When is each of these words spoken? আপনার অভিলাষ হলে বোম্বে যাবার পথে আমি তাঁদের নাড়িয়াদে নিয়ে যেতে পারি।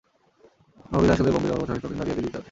আপনার 0.83 0.97
অভিলাষ 0.99 1.17
হলে 1.21 1.31
বোম্বে 1.33 1.49
যাবার 1.49 1.61
পথে 1.61 1.73
আমি 1.73 1.81
তাঁদের 1.81 1.97
নাড়িয়াদে 1.99 2.21
নিয়ে 2.21 2.25
যেতে 2.29 2.31
পারি। 2.33 2.39